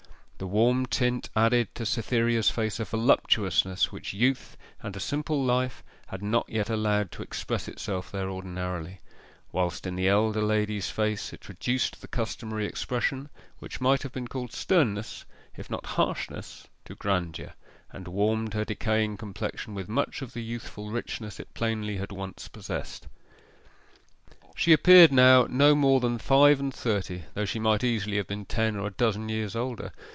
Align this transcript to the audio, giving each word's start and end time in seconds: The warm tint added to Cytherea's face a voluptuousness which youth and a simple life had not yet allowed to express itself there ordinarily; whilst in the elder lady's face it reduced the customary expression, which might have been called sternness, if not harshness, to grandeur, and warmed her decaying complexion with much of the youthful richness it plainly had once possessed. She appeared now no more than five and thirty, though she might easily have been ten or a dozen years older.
The 0.37 0.47
warm 0.47 0.87
tint 0.87 1.29
added 1.35 1.67
to 1.75 1.85
Cytherea's 1.85 2.49
face 2.49 2.79
a 2.79 2.83
voluptuousness 2.85 3.91
which 3.91 4.11
youth 4.11 4.57
and 4.81 4.95
a 4.95 4.99
simple 4.99 5.43
life 5.45 5.83
had 6.07 6.23
not 6.23 6.49
yet 6.49 6.67
allowed 6.67 7.11
to 7.11 7.21
express 7.21 7.67
itself 7.67 8.11
there 8.11 8.27
ordinarily; 8.27 9.01
whilst 9.51 9.85
in 9.85 9.93
the 9.95 10.07
elder 10.07 10.41
lady's 10.41 10.89
face 10.89 11.31
it 11.31 11.47
reduced 11.47 12.01
the 12.01 12.07
customary 12.07 12.65
expression, 12.65 13.29
which 13.59 13.79
might 13.79 14.01
have 14.01 14.11
been 14.13 14.27
called 14.27 14.51
sternness, 14.51 15.25
if 15.55 15.69
not 15.69 15.85
harshness, 15.85 16.67
to 16.85 16.95
grandeur, 16.95 17.53
and 17.91 18.07
warmed 18.07 18.55
her 18.55 18.65
decaying 18.65 19.17
complexion 19.17 19.75
with 19.75 19.87
much 19.87 20.23
of 20.23 20.33
the 20.33 20.41
youthful 20.43 20.89
richness 20.89 21.39
it 21.39 21.53
plainly 21.53 21.97
had 21.97 22.11
once 22.11 22.47
possessed. 22.47 23.05
She 24.55 24.73
appeared 24.73 25.11
now 25.11 25.45
no 25.47 25.75
more 25.75 25.99
than 25.99 26.17
five 26.17 26.59
and 26.59 26.73
thirty, 26.73 27.25
though 27.35 27.45
she 27.45 27.59
might 27.59 27.83
easily 27.83 28.17
have 28.17 28.25
been 28.27 28.45
ten 28.45 28.75
or 28.75 28.87
a 28.87 28.91
dozen 28.91 29.29
years 29.29 29.55
older. 29.55 29.91